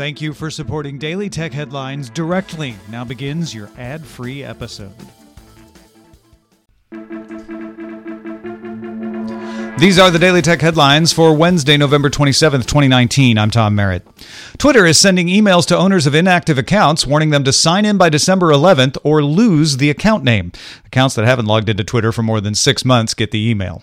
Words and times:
Thank 0.00 0.22
you 0.22 0.32
for 0.32 0.50
supporting 0.50 0.96
Daily 0.96 1.28
Tech 1.28 1.52
Headlines 1.52 2.08
directly. 2.08 2.74
Now 2.88 3.04
begins 3.04 3.54
your 3.54 3.68
ad 3.76 4.02
free 4.02 4.42
episode. 4.42 4.94
These 9.78 9.98
are 9.98 10.10
the 10.10 10.18
Daily 10.18 10.40
Tech 10.40 10.62
headlines 10.62 11.12
for 11.12 11.34
Wednesday, 11.34 11.76
November 11.76 12.08
27th, 12.08 12.64
2019. 12.64 13.36
I'm 13.36 13.50
Tom 13.50 13.74
Merritt. 13.74 14.06
Twitter 14.56 14.86
is 14.86 14.98
sending 14.98 15.26
emails 15.26 15.66
to 15.66 15.76
owners 15.76 16.06
of 16.06 16.14
inactive 16.14 16.56
accounts 16.56 17.06
warning 17.06 17.28
them 17.28 17.44
to 17.44 17.52
sign 17.52 17.84
in 17.84 17.98
by 17.98 18.08
December 18.08 18.46
11th 18.52 18.96
or 19.04 19.22
lose 19.22 19.76
the 19.76 19.90
account 19.90 20.24
name. 20.24 20.50
Accounts 20.86 21.14
that 21.16 21.26
haven't 21.26 21.44
logged 21.44 21.68
into 21.68 21.84
Twitter 21.84 22.10
for 22.10 22.22
more 22.22 22.40
than 22.40 22.54
six 22.54 22.86
months 22.86 23.12
get 23.12 23.32
the 23.32 23.50
email. 23.50 23.82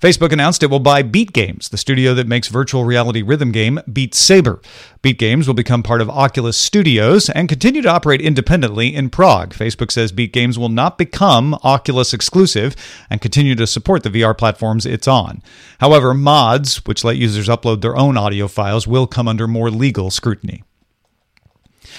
Facebook 0.00 0.32
announced 0.32 0.62
it 0.62 0.70
will 0.70 0.78
buy 0.78 1.02
Beat 1.02 1.32
Games, 1.32 1.68
the 1.68 1.76
studio 1.76 2.14
that 2.14 2.26
makes 2.26 2.48
virtual 2.48 2.84
reality 2.84 3.22
rhythm 3.22 3.52
game 3.52 3.80
Beat 3.92 4.14
Saber. 4.14 4.60
Beat 5.02 5.18
Games 5.18 5.46
will 5.46 5.54
become 5.54 5.82
part 5.82 6.00
of 6.00 6.08
Oculus 6.08 6.56
Studios 6.56 7.28
and 7.30 7.48
continue 7.48 7.82
to 7.82 7.90
operate 7.90 8.20
independently 8.20 8.94
in 8.94 9.10
Prague. 9.10 9.54
Facebook 9.54 9.90
says 9.90 10.12
Beat 10.12 10.32
Games 10.32 10.58
will 10.58 10.68
not 10.68 10.98
become 10.98 11.54
Oculus 11.62 12.12
exclusive 12.12 12.74
and 13.10 13.20
continue 13.20 13.54
to 13.54 13.66
support 13.66 14.02
the 14.02 14.10
VR 14.10 14.36
platforms 14.36 14.86
it's 14.86 15.08
on. 15.08 15.42
However, 15.80 16.14
mods, 16.14 16.84
which 16.86 17.04
let 17.04 17.16
users 17.16 17.48
upload 17.48 17.80
their 17.80 17.96
own 17.96 18.16
audio 18.16 18.48
files, 18.48 18.86
will 18.86 19.06
come 19.06 19.28
under 19.28 19.46
more 19.46 19.70
legal 19.70 20.10
scrutiny. 20.10 20.62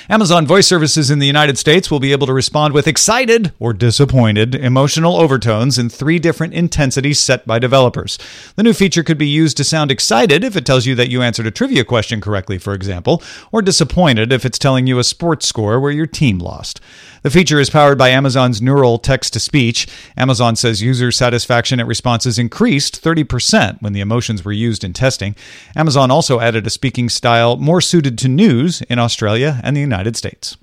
Amazon 0.10 0.46
Voice 0.46 0.68
Services 0.68 1.10
in 1.10 1.20
the 1.20 1.28
United 1.28 1.58
States 1.58 1.90
will 1.90 2.00
be 2.00 2.12
able 2.12 2.28
to 2.28 2.34
respond 2.34 2.74
with 2.74 2.88
excited 2.88 3.52
or 3.60 3.74
disappointed 3.74 4.56
emotional 4.56 5.18
overtones 5.18 5.78
in 5.78 5.90
three 5.90 6.20
different 6.20 6.54
intensities 6.54 7.20
set 7.20 7.46
by 7.48 7.60
developers. 7.60 8.18
The 8.56 8.64
new 8.64 8.74
feature 8.74 9.04
could 9.04 9.18
be 9.18 9.28
used 9.28 9.58
to 9.58 9.64
sound 9.64 9.92
excited 9.92 10.44
if 10.44 10.56
it 10.56 10.66
tells 10.66 10.86
you 10.86 10.96
that 10.96 11.10
you 11.10 11.22
answered 11.22 11.48
a 11.48 11.52
trivia 11.52 11.84
question 11.84 12.22
correctly, 12.22 12.58
for 12.58 12.74
example, 12.74 13.22
or 13.52 13.62
disappointed 13.62 14.32
if 14.32 14.46
it's 14.46 14.60
telling 14.60 14.88
you 14.88 15.00
a 15.00 15.04
sports 15.04 15.48
score 15.48 15.80
where 15.80 15.92
your 15.92 16.08
team 16.08 16.40
lost. 16.40 16.82
The 17.26 17.32
feature 17.32 17.60
is 17.60 17.72
powered 17.72 17.98
by 17.98 18.10
Amazon's 18.10 18.62
neural 18.62 19.00
text 19.00 19.34
to 19.34 19.40
speech. 19.40 19.88
Amazon 20.16 20.56
says 20.56 20.84
user 20.84 21.12
satisfaction 21.12 21.80
at 21.80 21.88
responses 21.88 22.38
increased 22.38 23.04
30% 23.04 23.82
when 23.82 23.94
the 23.94 24.00
emotions 24.00 24.46
were 24.46 24.52
used 24.52 24.84
in 24.84 24.94
testing. 24.94 25.36
Amazon 25.76 26.12
also 26.12 26.40
added 26.40 26.68
a 26.68 26.70
speaking 26.70 27.10
style 27.10 27.58
more 27.58 27.82
suited 27.82 28.20
to 28.20 28.28
news 28.28 28.84
in 28.84 29.00
Australia 29.00 29.60
and 29.64 29.75
the 29.76 29.82
United 29.82 30.18
States. 30.18 30.58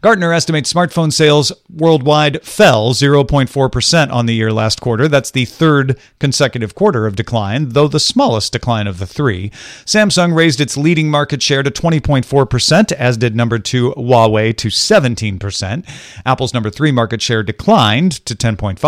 Gartner 0.00 0.32
estimates 0.32 0.72
smartphone 0.72 1.12
sales 1.12 1.52
worldwide 1.70 2.42
fell 2.42 2.92
0.4% 2.92 4.12
on 4.12 4.26
the 4.26 4.34
year 4.34 4.52
last 4.52 4.80
quarter. 4.80 5.08
That's 5.08 5.30
the 5.30 5.44
third 5.44 5.98
consecutive 6.18 6.74
quarter 6.74 7.06
of 7.06 7.16
decline, 7.16 7.70
though 7.70 7.88
the 7.88 8.00
smallest 8.00 8.52
decline 8.52 8.86
of 8.86 8.98
the 8.98 9.06
three. 9.06 9.50
Samsung 9.84 10.34
raised 10.34 10.60
its 10.60 10.76
leading 10.76 11.10
market 11.10 11.42
share 11.42 11.62
to 11.62 11.70
20.4%, 11.70 12.92
as 12.92 13.16
did 13.16 13.36
number 13.36 13.58
two 13.58 13.92
Huawei 13.96 14.56
to 14.56 14.68
17%. 14.68 15.86
Apple's 16.24 16.54
number 16.54 16.70
three 16.70 16.92
market 16.92 17.22
share 17.22 17.42
declined 17.42 18.24
to 18.26 18.34
10.5%. 18.34 18.78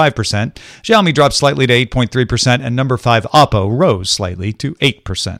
Xiaomi 0.82 1.14
dropped 1.14 1.34
slightly 1.34 1.66
to 1.66 1.86
8.3%, 1.86 2.64
and 2.64 2.74
number 2.74 2.96
five 2.96 3.24
Oppo 3.24 3.68
rose 3.70 4.10
slightly 4.10 4.52
to 4.54 4.74
8%. 4.76 5.38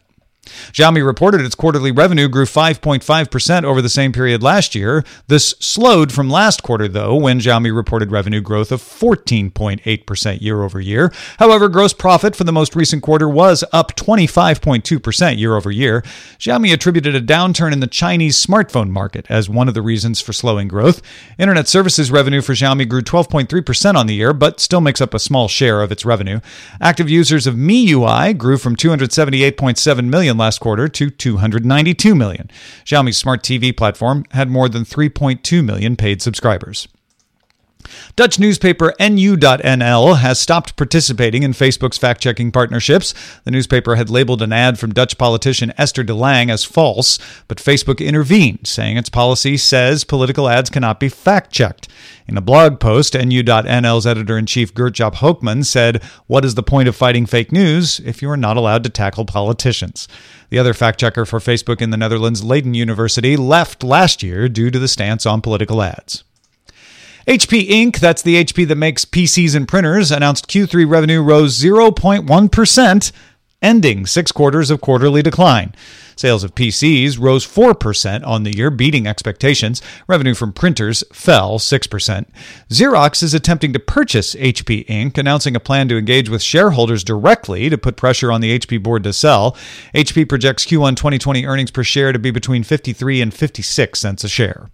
Xiaomi 0.72 1.04
reported 1.04 1.42
its 1.42 1.54
quarterly 1.54 1.92
revenue 1.92 2.28
grew 2.28 2.44
5.5% 2.44 3.64
over 3.64 3.82
the 3.82 3.88
same 3.88 4.12
period 4.12 4.42
last 4.42 4.74
year. 4.74 5.04
This 5.26 5.54
slowed 5.60 6.12
from 6.12 6.30
last 6.30 6.62
quarter, 6.62 6.88
though, 6.88 7.14
when 7.14 7.40
Xiaomi 7.40 7.74
reported 7.74 8.10
revenue 8.10 8.40
growth 8.40 8.72
of 8.72 8.80
14.8% 8.82 10.40
year 10.40 10.62
over 10.62 10.80
year. 10.80 11.12
However, 11.38 11.68
gross 11.68 11.92
profit 11.92 12.34
for 12.34 12.44
the 12.44 12.52
most 12.52 12.74
recent 12.74 13.02
quarter 13.02 13.28
was 13.28 13.64
up 13.72 13.94
25.2% 13.96 15.38
year 15.38 15.56
over 15.56 15.70
year. 15.70 16.02
Xiaomi 16.38 16.72
attributed 16.72 17.14
a 17.14 17.20
downturn 17.20 17.72
in 17.72 17.80
the 17.80 17.86
Chinese 17.86 18.44
smartphone 18.44 18.90
market 18.90 19.26
as 19.28 19.48
one 19.48 19.68
of 19.68 19.74
the 19.74 19.82
reasons 19.82 20.20
for 20.20 20.32
slowing 20.32 20.68
growth. 20.68 21.02
Internet 21.38 21.68
services 21.68 22.10
revenue 22.10 22.40
for 22.40 22.54
Xiaomi 22.54 22.88
grew 22.88 23.02
12.3% 23.02 23.94
on 23.94 24.06
the 24.06 24.14
year, 24.14 24.32
but 24.32 24.60
still 24.60 24.80
makes 24.80 25.00
up 25.00 25.14
a 25.14 25.18
small 25.18 25.48
share 25.48 25.82
of 25.82 25.92
its 25.92 26.04
revenue. 26.04 26.40
Active 26.80 27.10
users 27.10 27.46
of 27.46 27.54
MIUI 27.54 28.36
grew 28.38 28.56
from 28.56 28.76
278.7 28.76 30.04
million 30.04 30.37
last 30.38 30.60
quarter 30.60 30.88
to 30.88 31.10
292 31.10 32.14
million. 32.14 32.50
Xiaomi's 32.84 33.18
smart 33.18 33.42
TV 33.42 33.76
platform 33.76 34.24
had 34.30 34.48
more 34.48 34.68
than 34.68 34.84
3.2 34.84 35.64
million 35.64 35.96
paid 35.96 36.22
subscribers. 36.22 36.88
Dutch 38.16 38.38
newspaper 38.38 38.94
NU.nl 38.98 40.18
has 40.18 40.38
stopped 40.40 40.76
participating 40.76 41.42
in 41.42 41.52
Facebook's 41.52 41.98
fact 41.98 42.20
checking 42.20 42.50
partnerships. 42.50 43.14
The 43.44 43.50
newspaper 43.50 43.96
had 43.96 44.10
labeled 44.10 44.42
an 44.42 44.52
ad 44.52 44.78
from 44.78 44.94
Dutch 44.94 45.18
politician 45.18 45.72
Esther 45.78 46.02
de 46.02 46.14
Lange 46.14 46.50
as 46.50 46.64
false, 46.64 47.18
but 47.46 47.58
Facebook 47.58 48.04
intervened, 48.04 48.66
saying 48.66 48.96
its 48.96 49.08
policy 49.08 49.56
says 49.56 50.04
political 50.04 50.48
ads 50.48 50.70
cannot 50.70 51.00
be 51.00 51.08
fact 51.08 51.52
checked. 51.52 51.88
In 52.28 52.36
a 52.36 52.42
blog 52.42 52.78
post, 52.78 53.14
NU.nl's 53.14 54.06
editor 54.06 54.36
in 54.36 54.44
chief 54.44 54.74
Gert-Jaap 54.74 55.14
Hoekman 55.14 55.64
said, 55.64 56.02
What 56.26 56.44
is 56.44 56.56
the 56.56 56.62
point 56.62 56.86
of 56.86 56.94
fighting 56.94 57.24
fake 57.24 57.52
news 57.52 58.00
if 58.00 58.20
you 58.20 58.28
are 58.28 58.36
not 58.36 58.58
allowed 58.58 58.84
to 58.84 58.90
tackle 58.90 59.24
politicians? 59.24 60.06
The 60.50 60.58
other 60.58 60.74
fact 60.74 61.00
checker 61.00 61.24
for 61.24 61.38
Facebook 61.38 61.80
in 61.80 61.88
the 61.88 61.96
Netherlands, 61.96 62.44
Leiden 62.44 62.74
University, 62.74 63.36
left 63.36 63.82
last 63.82 64.22
year 64.22 64.46
due 64.48 64.70
to 64.70 64.78
the 64.78 64.88
stance 64.88 65.24
on 65.24 65.40
political 65.40 65.82
ads. 65.82 66.24
HP 67.28 67.68
Inc., 67.68 67.98
that's 67.98 68.22
the 68.22 68.42
HP 68.42 68.66
that 68.68 68.76
makes 68.76 69.04
PCs 69.04 69.54
and 69.54 69.68
printers, 69.68 70.10
announced 70.10 70.48
Q3 70.48 70.90
revenue 70.90 71.20
rose 71.20 71.60
0.1%, 71.60 73.12
ending 73.60 74.06
six 74.06 74.32
quarters 74.32 74.70
of 74.70 74.80
quarterly 74.80 75.20
decline. 75.20 75.74
Sales 76.16 76.42
of 76.42 76.54
PCs 76.54 77.20
rose 77.20 77.46
4% 77.46 78.26
on 78.26 78.44
the 78.44 78.56
year, 78.56 78.70
beating 78.70 79.06
expectations. 79.06 79.82
Revenue 80.06 80.32
from 80.32 80.54
printers 80.54 81.04
fell 81.12 81.58
6%. 81.58 82.26
Xerox 82.70 83.22
is 83.22 83.34
attempting 83.34 83.74
to 83.74 83.78
purchase 83.78 84.34
HP 84.34 84.86
Inc., 84.86 85.18
announcing 85.18 85.54
a 85.54 85.60
plan 85.60 85.86
to 85.88 85.98
engage 85.98 86.30
with 86.30 86.42
shareholders 86.42 87.04
directly 87.04 87.68
to 87.68 87.76
put 87.76 87.98
pressure 87.98 88.32
on 88.32 88.40
the 88.40 88.58
HP 88.58 88.82
board 88.82 89.04
to 89.04 89.12
sell. 89.12 89.54
HP 89.94 90.26
projects 90.26 90.64
Q1 90.64 90.96
2020 90.96 91.44
earnings 91.44 91.70
per 91.70 91.84
share 91.84 92.10
to 92.14 92.18
be 92.18 92.30
between 92.30 92.62
53 92.62 93.20
and 93.20 93.34
56 93.34 93.98
cents 93.98 94.24
a 94.24 94.28
share. 94.30 94.70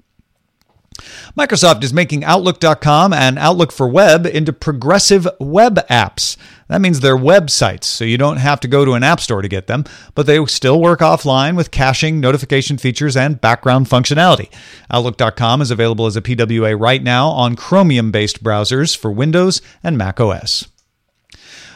Microsoft 1.37 1.83
is 1.83 1.93
making 1.93 2.22
Outlook.com 2.22 3.12
and 3.12 3.41
Outlook 3.41 3.72
for 3.72 3.89
Web 3.89 4.25
into 4.25 4.53
progressive 4.53 5.27
web 5.41 5.84
apps. 5.89 6.37
That 6.69 6.81
means 6.81 7.00
they're 7.00 7.17
websites, 7.17 7.84
so 7.84 8.05
you 8.05 8.17
don't 8.17 8.37
have 8.37 8.61
to 8.61 8.69
go 8.69 8.84
to 8.84 8.93
an 8.93 9.03
app 9.03 9.19
store 9.19 9.43
to 9.43 9.49
get 9.49 9.67
them, 9.67 9.84
but 10.15 10.27
they 10.27 10.44
still 10.47 10.81
work 10.81 11.00
offline 11.00 11.56
with 11.56 11.73
caching, 11.73 12.21
notification 12.21 12.78
features, 12.78 13.17
and 13.17 13.41
background 13.41 13.87
functionality. 13.87 14.49
Outlook.com 14.93 15.61
is 15.61 15.73
available 15.73 16.06
as 16.06 16.17
a 16.17 16.23
PWA 16.23 16.78
right 16.78 17.03
now 17.03 17.31
on 17.31 17.56
Chromium 17.56 18.12
based 18.12 18.44
browsers 18.44 18.97
for 18.97 19.11
Windows 19.11 19.61
and 19.83 19.99
Mac 19.99 20.21
OS. 20.21 20.69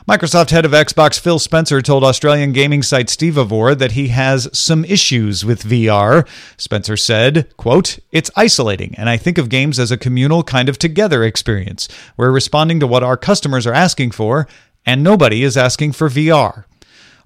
Microsoft 0.09 0.49
head 0.49 0.65
of 0.65 0.71
Xbox 0.71 1.21
Phil 1.21 1.39
Spencer 1.39 1.83
told 1.83 2.03
Australian 2.03 2.53
gaming 2.53 2.83
site 2.83 3.11
Stevivor 3.11 3.75
that 3.75 3.93
he 3.93 4.09
has 4.09 4.49
some 4.59 4.83
issues 4.87 5.45
with 5.45 5.65
VR. 5.65 6.27
Spencer 6.57 6.97
said, 6.97 7.55
quote, 7.59 7.99
It's 8.11 8.31
isolating, 8.35 8.95
and 8.95 9.11
I 9.11 9.19
think 9.19 9.37
of 9.37 9.51
games 9.51 9.79
as 9.79 9.91
a 9.91 9.99
communal 9.99 10.43
kind 10.43 10.71
of 10.71 10.79
together 10.79 11.23
experience. 11.25 11.89
We're 12.17 12.31
responding 12.31 12.81
to 12.81 12.87
what 12.87 13.03
our 13.03 13.19
customers 13.19 13.67
are 13.67 13.75
asking 13.75 14.13
for, 14.13 14.49
and 14.87 15.05
nobody 15.05 15.43
is 15.43 15.59
asking 15.59 15.93
for 15.93 16.09
VR. 16.09 16.65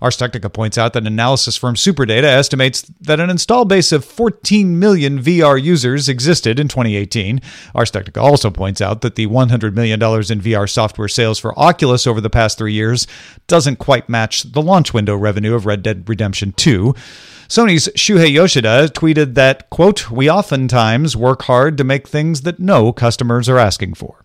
Ars 0.02 0.16
Technica 0.16 0.50
points 0.50 0.76
out 0.76 0.94
that 0.94 1.06
analysis 1.06 1.56
firm 1.56 1.76
Superdata 1.76 2.24
estimates 2.24 2.82
that 3.00 3.20
an 3.20 3.30
install 3.30 3.64
base 3.64 3.92
of 3.92 4.04
14 4.04 4.76
million 4.76 5.22
VR 5.22 5.62
users 5.62 6.08
existed 6.08 6.58
in 6.58 6.66
2018. 6.66 7.40
Ars 7.72 7.92
Technica 7.92 8.20
also 8.20 8.50
points 8.50 8.80
out 8.80 9.00
that 9.02 9.14
the 9.14 9.28
$100 9.28 9.74
million 9.74 10.02
in 10.02 10.41
VR 10.41 10.68
software 10.68 11.06
sales 11.06 11.38
for 11.38 11.56
Oculus 11.56 12.04
over 12.04 12.20
the 12.20 12.28
past 12.28 12.58
three 12.58 12.72
years 12.72 13.06
doesn't 13.46 13.76
quite 13.76 14.08
match 14.08 14.42
the 14.42 14.60
launch 14.60 14.92
window 14.92 15.16
revenue 15.16 15.54
of 15.54 15.66
Red 15.66 15.84
Dead 15.84 16.08
Redemption 16.08 16.52
2. 16.56 16.94
Sony's 17.46 17.88
Shuhei 17.91 18.32
Yoshida 18.32 18.88
tweeted 18.88 19.34
that, 19.34 19.71
quote, 19.71 20.10
We 20.10 20.28
oftentimes 20.28 21.16
work 21.16 21.42
hard 21.42 21.78
to 21.78 21.84
make 21.84 22.09
things 22.09 22.41
that 22.42 22.59
no 22.59 22.92
customers 22.92 23.48
are 23.48 23.59
asking 23.59 23.94
for. 23.94 24.22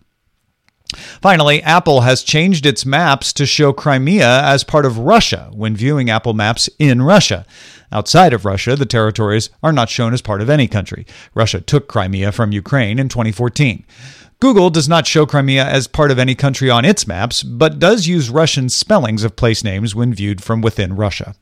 Finally, 0.96 1.62
Apple 1.62 2.00
has 2.00 2.22
changed 2.22 2.64
its 2.64 2.86
maps 2.86 3.32
to 3.34 3.44
show 3.44 3.72
Crimea 3.72 4.42
as 4.42 4.64
part 4.64 4.86
of 4.86 4.98
Russia 4.98 5.50
when 5.52 5.76
viewing 5.76 6.08
Apple 6.08 6.32
Maps 6.32 6.68
in 6.78 7.02
Russia. 7.02 7.44
Outside 7.92 8.32
of 8.32 8.44
Russia, 8.44 8.74
the 8.74 8.86
territories 8.86 9.50
are 9.62 9.72
not 9.72 9.90
shown 9.90 10.14
as 10.14 10.22
part 10.22 10.40
of 10.40 10.48
any 10.48 10.66
country. 10.66 11.06
Russia 11.34 11.60
took 11.60 11.88
Crimea 11.88 12.32
from 12.32 12.52
Ukraine 12.52 12.98
in 12.98 13.08
2014. 13.08 13.84
Google 14.40 14.70
does 14.70 14.88
not 14.88 15.06
show 15.06 15.26
Crimea 15.26 15.64
as 15.64 15.88
part 15.88 16.10
of 16.10 16.18
any 16.18 16.34
country 16.34 16.70
on 16.70 16.84
its 16.84 17.06
maps, 17.06 17.42
but 17.42 17.78
does 17.78 18.06
use 18.06 18.30
Russian 18.30 18.68
spellings 18.68 19.24
of 19.24 19.36
place 19.36 19.64
names 19.64 19.94
when 19.94 20.14
viewed 20.14 20.42
from 20.42 20.60
within 20.60 20.96
Russia. 20.96 21.34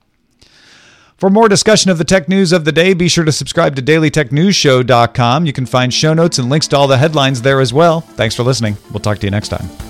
For 1.16 1.30
more 1.30 1.48
discussion 1.48 1.90
of 1.90 1.96
the 1.96 2.04
tech 2.04 2.28
news 2.28 2.52
of 2.52 2.66
the 2.66 2.72
day, 2.72 2.92
be 2.92 3.08
sure 3.08 3.24
to 3.24 3.32
subscribe 3.32 3.74
to 3.76 3.82
dailytechnewsshow.com. 3.82 5.46
You 5.46 5.52
can 5.52 5.64
find 5.64 5.92
show 5.92 6.12
notes 6.12 6.38
and 6.38 6.50
links 6.50 6.68
to 6.68 6.76
all 6.76 6.86
the 6.86 6.98
headlines 6.98 7.40
there 7.40 7.60
as 7.60 7.72
well. 7.72 8.02
Thanks 8.02 8.34
for 8.34 8.42
listening. 8.42 8.76
We'll 8.90 9.00
talk 9.00 9.18
to 9.20 9.26
you 9.26 9.30
next 9.30 9.48
time. 9.48 9.85